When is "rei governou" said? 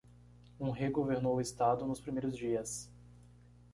0.71-1.35